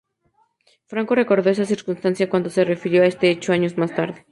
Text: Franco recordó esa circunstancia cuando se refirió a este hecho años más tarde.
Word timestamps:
Franco 0.87 1.13
recordó 1.13 1.51
esa 1.51 1.63
circunstancia 1.63 2.27
cuando 2.27 2.49
se 2.49 2.63
refirió 2.63 3.03
a 3.03 3.05
este 3.05 3.29
hecho 3.29 3.53
años 3.53 3.77
más 3.77 3.93
tarde. 3.93 4.19